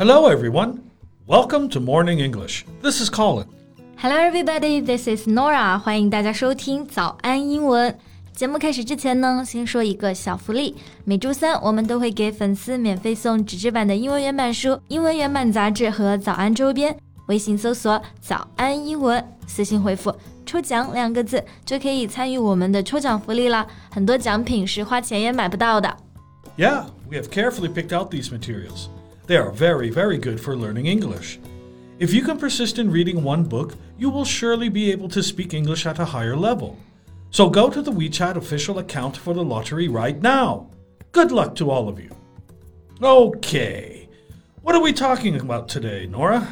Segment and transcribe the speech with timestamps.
[0.00, 0.80] Hello, everyone.
[1.26, 2.64] Welcome to Morning English.
[2.82, 3.46] This is Colin.
[3.96, 4.80] Hello, everybody.
[4.80, 5.78] This is Nora.
[5.78, 7.98] 欢迎大家收听早安英文。
[8.34, 10.76] 节目开始之前呢，先说一个小福利。
[11.04, 16.94] 每周三我们都会给粉丝免费送纸质版的英文原版书、英文原版杂志和早安周边。
[17.28, 20.14] 微信搜索“早安英文”，私信回复“
[20.44, 23.66] 抽奖”两个字，就可以参与我们的抽奖福利啦。
[23.90, 25.96] 很多奖品是花钱也买不到的。
[26.56, 28.88] Yeah, we have carefully picked out these materials.
[29.26, 31.38] They are very, very good for learning English.
[31.98, 35.54] If you can persist in reading one book, you will surely be able to speak
[35.54, 36.76] English at a higher level.
[37.30, 40.66] So go to the WeChat official account for the lottery right now.
[41.12, 42.10] Good luck to all of you.
[43.02, 44.08] Okay,
[44.62, 46.42] what are we talking about today, Nora?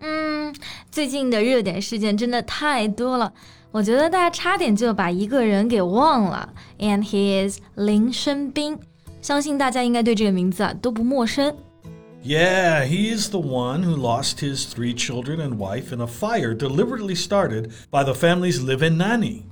[0.00, 0.54] 嗯，
[0.90, 3.32] 最近的热点事件真的太多了，
[3.70, 6.52] 我觉得大家差点就把一个人给忘了。
[6.78, 8.78] And he is 林生斌，
[9.20, 11.54] 相信大家应该对这个名字啊都不陌生。
[12.23, 17.15] yeah, he's the one who lost his three children and wife in a fire deliberately
[17.15, 19.45] started by the family's live-in nanny.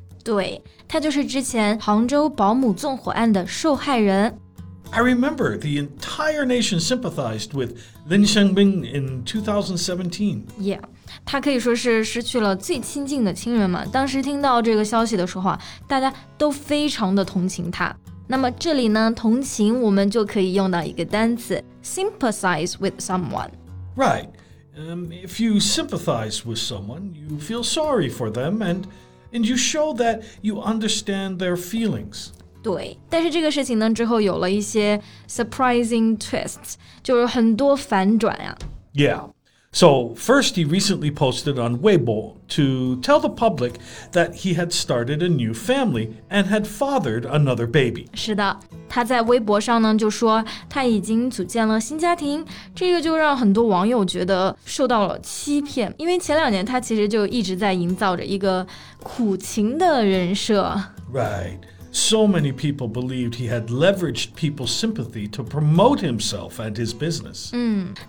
[4.89, 10.45] i remember the entire nation sympathized with Lin Shengbin in 2017.
[10.59, 10.79] Yeah.
[11.25, 13.85] 他可以说是失去了最亲近的亲人嘛。
[13.85, 17.95] 当时听到这个消息的时候啊，大家都非常的同情他。
[18.26, 23.50] 那么这里呢，同情我们就可以用到一个单词 sympathize with someone。
[23.96, 24.28] Right.
[24.74, 28.84] Um, if you sympathize with someone, you feel sorry for them and
[29.32, 32.28] and you show that you understand their feelings.
[32.62, 38.56] 对，但是这个事情呢，之后有了一些 surprising twists，就是很多反转呀、
[38.94, 39.30] Yeah.
[39.76, 43.80] So, first, he recently posted on Weibo to tell the public
[44.12, 48.06] that he had started a new family and had fathered another baby.
[48.12, 58.66] 是的，他在微博上呢就说他已经组建了新家庭，这个就让很多网友觉得受到了欺骗，因为前两年他其实就一直在营造着一个
[59.02, 60.78] 苦情的人设。
[61.10, 61.60] Right.
[61.90, 67.52] So many people believed he had leveraged people's sympathy to promote himself and his business.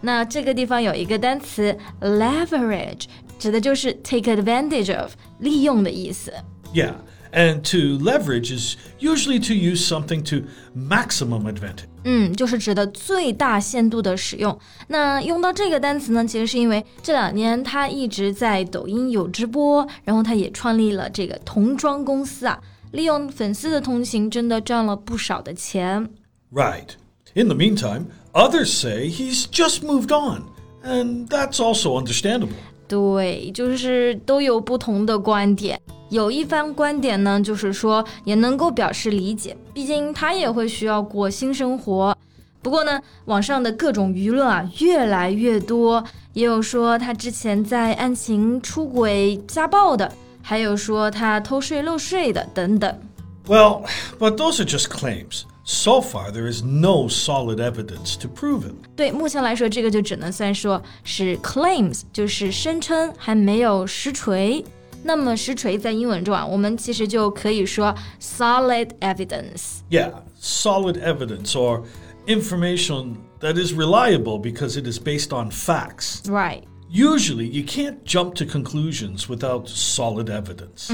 [0.02, 3.06] 那这个地方有一个单词 leverage，
[3.38, 6.32] 指的就是 take advantage of，利用的意思。
[6.74, 6.94] Yeah.
[7.34, 10.46] And to leverage is usually to use something to
[10.78, 11.88] maximum advantage.
[12.04, 14.56] 嗯，就是指的最大限度的使用。
[14.88, 22.62] 那用到这个单词呢，其实是因为这两年他一直在抖音有直播，然后他也创立了这个童装公司啊，
[22.93, 26.09] 利用粉丝的同情，真的赚了不少的钱。
[26.53, 26.91] Right.
[27.35, 30.45] In the meantime, others say he's just moved on,
[30.83, 32.49] and that's also understandable.
[32.89, 35.79] 对，就是都有不同的观点。
[36.09, 42.17] 有一番观点呢，就是说也能够表示理解，毕竟他也会需要过新生活。
[42.63, 50.11] 不过呢，网上的各种舆论啊越来越多，也有说他之前在案情出轨、家暴的，
[50.48, 53.00] 还有说他偷税漏税的等等。
[53.48, 53.86] Well,
[54.20, 55.44] but those are just claims.
[55.66, 58.74] So far, there is no solid evidence to prove it.
[58.98, 64.64] 对，目前来说，这个就只能算说是 claims，就是声称，还没有实锤。
[65.06, 69.80] 那么实锤在英文中啊，我们其实就可以说 solid evidence。
[69.90, 71.84] Yeah, solid evidence or
[72.26, 76.22] information that is reliable because it is based on facts.
[76.26, 80.92] Right， Usually, you can't jump to conclusions without solid evidence.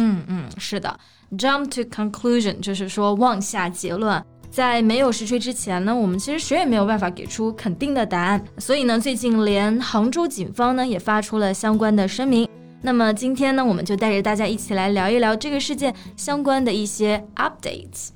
[0.57, 0.97] 是的，
[1.37, 4.23] jump to conclusion 就是说妄下结论。
[4.49, 8.43] 在没有实锤之前呢，我们其实谁也没有办法给出肯定的答案。
[8.57, 12.49] 所以呢，最近连杭州警方呢也发出了相关的声明。
[12.81, 18.07] 那么今天呢，我们就带着大家一起来聊一聊这个事件相关的一些 updates。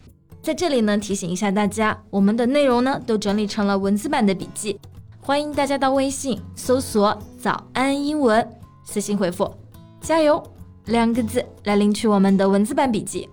[0.41, 4.79] 在这里呢，提醒一下大家，我们的内容呢都整理成了文字版的笔记，
[5.27, 8.45] 欢迎大家到微信搜索“早安英文”，
[8.83, 9.51] 私信回复“
[10.01, 10.43] 加油”
[10.87, 13.29] 两个字来领取我们的文字版笔记。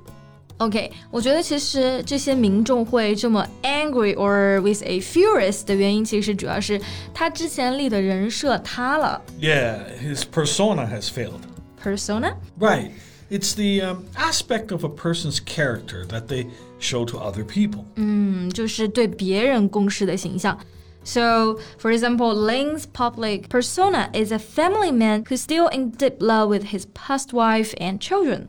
[0.58, 6.80] OK，我觉得其实这些民众会这么 angry or with a furious 的原因，其实主要是
[7.14, 11.40] 他之前立的人设塌了 Yeah, his persona has failed.
[11.82, 12.34] persona。
[12.58, 12.90] Right.
[13.30, 16.46] It's the um, aspect of a person's character that they
[16.78, 17.84] show to other people.
[17.94, 20.58] 嗯，就是对别人公示的形象。
[21.04, 26.48] So, for example, Ling's public persona is a family man who's still in deep love
[26.50, 28.48] with his past wife and children.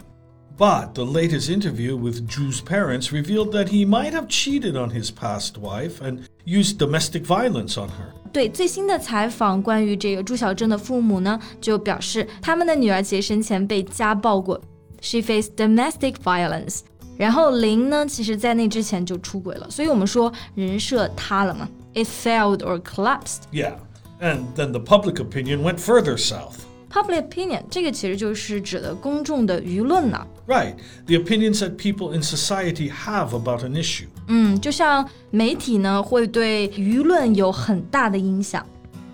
[0.57, 5.09] But the latest interview with Drew's parents revealed that he might have cheated on his
[5.09, 8.13] past wife and used domestic violence on her.
[8.31, 14.61] 对最新的采访，关于这个朱小珍的父母呢，就表示他们的女儿其实生前被家暴过，
[15.01, 16.81] she faced domestic violence。
[17.17, 23.43] 然后林呢，其实在那之前就出轨了，所以我们说人设塌了嘛 ，it failed or collapsed。
[23.51, 23.75] Yeah.
[24.19, 26.65] And then the public opinion went further south.
[26.89, 30.27] Public opinion 这个其实就是指的公众的舆论呢。
[30.45, 30.75] Right,
[31.05, 34.07] the opinions that people in society have about an issue.
[34.27, 38.65] 嗯，就像媒体呢会对舆论有很大的影响。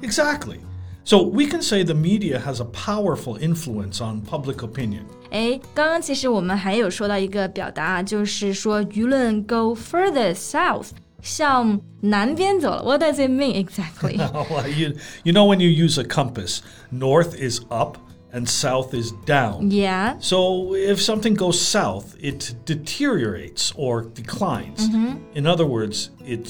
[0.02, 0.58] Exactly.
[1.06, 5.04] So we can say the media has a powerful influence on public opinion.
[5.30, 10.90] 哎，刚刚其实我们还有说到一个表达啊，就是说舆论 go further south，
[11.22, 12.84] 向南边走了。
[12.84, 14.18] What does it mean exactly?
[14.18, 14.94] well, you,
[15.24, 16.62] you know when you use a compass,
[16.92, 17.98] north is up
[18.32, 19.72] and south is down.
[19.72, 20.16] yeah.
[20.20, 24.88] So if something goes south, it deteriorates or declines.
[25.34, 26.48] In other words, it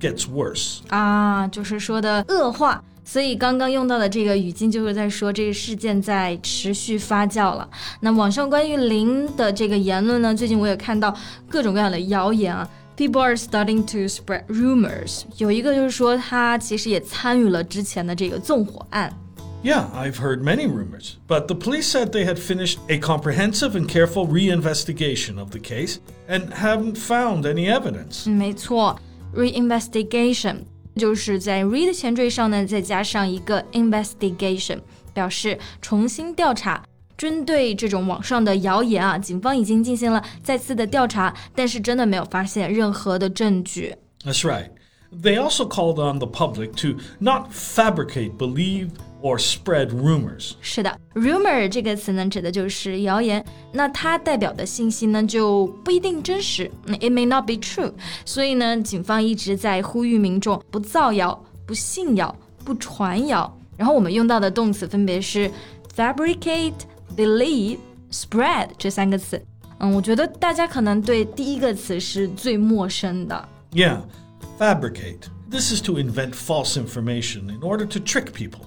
[0.00, 0.80] gets worse.
[0.88, 2.82] 啊，就是说的恶化。
[3.06, 7.68] 所以刚刚用到的这个语境就是在说这个事件在持续发酵了。
[8.00, 11.14] 那网上关于零的这个言论呢，最近我也看到
[11.48, 12.66] 各种各样的谣言啊。
[12.98, 15.22] People are starting to spread rumors。
[15.38, 19.12] 有一个就是说他其实也参与了之前的这个纵火案。
[19.64, 23.88] Yeah, I've heard many rumors, but the police said they had finished a comprehensive and
[23.88, 25.96] careful reinvestigation of the case
[26.28, 28.28] and haven't found any evidence.
[28.28, 29.00] 嗯，没错，
[29.34, 30.58] reinvestigation
[30.96, 34.80] 就是在 re 的前缀上呢，再加上一个 investigation，
[35.14, 36.84] 表示重新调查。
[37.19, 43.93] 针对这种网上的谣言啊，警方已经进行了再次的调查，但是真的没有发现任何的证据。
[44.23, 44.69] That's right.
[45.11, 50.51] They also called on the public to not fabricate, believe, or spread rumors.
[50.61, 53.43] 是的，rumor 这个词呢，指的就是谣言，
[53.73, 57.91] 那它代表的信息呢就不一定真实嗯，it may not be true。
[58.23, 62.33] 所以呢，警方一直在呼吁民众不造谣、不信谣、
[62.63, 63.53] 不传谣。
[63.75, 65.51] 然后我们用到的动词分别是
[65.95, 66.73] fabricate、
[67.18, 69.40] believe、spread 这三个词。
[69.78, 73.48] 嗯，我觉得大家可能对第一个词是最陌生的。
[73.72, 74.02] Yeah,
[74.58, 75.28] fabricate.
[75.50, 78.60] This is to invent false information in order to trick people.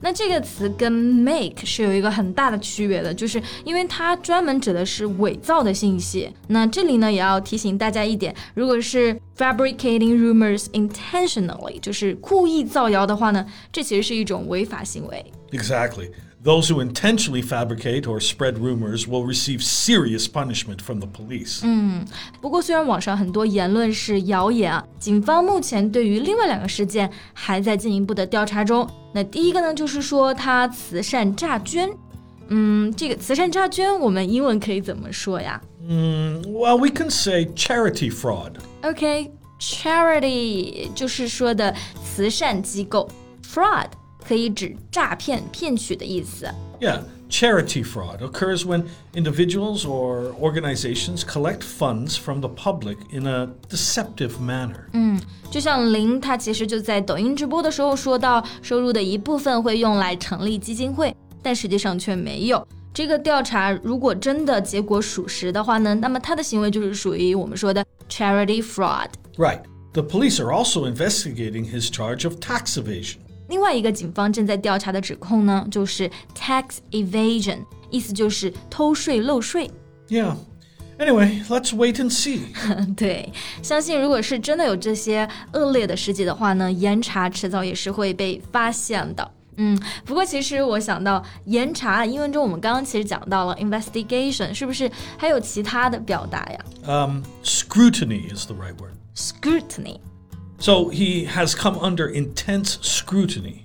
[0.00, 6.32] 那这个词跟 make 是有一个很大的区别的，就是因为它专门指的是伪造的信息。
[6.46, 15.32] 那这里呢，也要提醒大家一点，如果是 fabricating rumors intentionally，就是故意造谣的话呢，这其实是一种违法行为。
[15.50, 16.10] Exactly.
[16.42, 21.62] Those who intentionally fabricate or spread rumors will receive serious punishment from the police.
[22.40, 28.88] 不过，虽然网上很多言论是谣言啊，警方目前对于另外两个事件还在进一步的调查中。
[29.12, 31.90] 那第一个呢，就是说他慈善诈捐。
[32.50, 35.60] 嗯，这个慈善诈捐，我们英文可以怎么说呀？
[35.86, 38.52] Well, we can say charity fraud.
[38.82, 41.74] OK，charity、就是说的
[42.04, 43.10] 慈善机构，
[43.42, 43.88] fraud
[44.26, 46.46] 可以指诈骗、骗取的意思。
[46.80, 53.48] Yeah, charity fraud occurs when individuals or organizations collect funds from the public in a
[53.68, 54.84] deceptive manner.
[55.50, 62.66] 就像林，他其实就在抖音直播的时候说到，收入的一部分会用来成立基金会，但实际上却没有。
[62.92, 69.08] 这个调查如果真的结果属实的话呢，那么他的行为就是属于我们说的 charity fraud。
[69.36, 69.60] Right.
[69.94, 73.18] The police are also investigating his charge of tax evasion.
[73.49, 77.59] 另外一个警方正在调查的指控呢，就是 tax evasion，
[77.89, 79.69] 意思就是偷税漏税。
[80.07, 80.35] Yeah.
[80.99, 82.41] Anyway, let's wait and see.
[82.95, 89.31] 对，相信如果是真的有这些恶劣的事迹的话呢，严查迟早也是会被发现的。
[89.57, 99.99] 嗯，不过其实我想到严查，英文中我们刚刚其实讲到了 investigation，是不是还有其他的表达呀 Um, scrutiny is the right word.？scrutiny，
[100.62, 103.62] So he has come under intense scrutiny.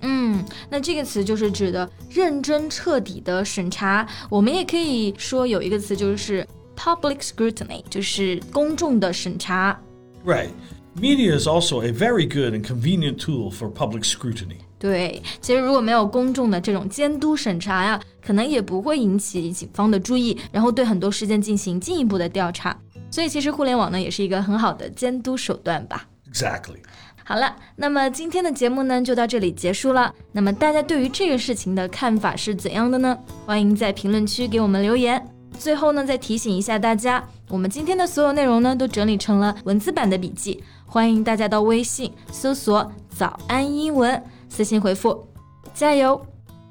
[0.70, 4.08] 那这个词就是指的认真彻底的审查。
[4.30, 9.80] 我们也可以说有一个词就是 public scrutiny，就是公众的审查。
[10.26, 10.50] Right.
[10.96, 14.58] Media is also a very good and convenient tool for public scrutiny.
[14.78, 22.78] 对，其实如果没有公众的这种监督审查呀，可能也不会引起警方的注意，然后对很多事件进行进一步的调查。
[23.10, 26.08] 所以其实互联网呢也是一个很好的监督手段吧。
[26.33, 26.79] Exactly.
[27.25, 30.15] 好了，那么今天的节目呢就到这里结束了。
[30.33, 33.19] 那么大家对于这个事情的看法是怎样的呢？
[33.45, 35.23] 欢迎在评论区给我们留言。
[35.59, 45.27] 最后呢，再提醒一下大家，我们今天的所有内容呢都整理成了文字版的笔记，欢迎大家到微信搜索“早安英文”，私信回复
[45.75, 46.19] “加油”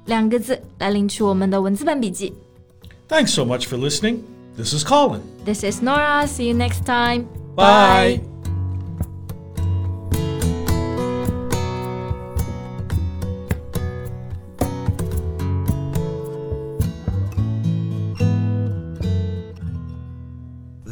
[0.06, 2.34] 两个字来领取我们的文字版笔记。
[3.08, 4.22] Thanks so much for listening.
[4.56, 5.20] This is Colin.
[5.44, 6.26] This is Nora.
[6.26, 7.26] See you next time.
[7.54, 8.37] Bye.